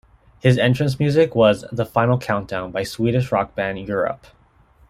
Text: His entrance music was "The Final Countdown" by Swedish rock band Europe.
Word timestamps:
His 0.39 0.57
entrance 0.57 0.97
music 0.99 1.35
was 1.35 1.63
"The 1.71 1.85
Final 1.85 2.17
Countdown" 2.17 2.71
by 2.71 2.81
Swedish 2.81 3.31
rock 3.31 3.53
band 3.53 3.77
Europe. 3.87 4.25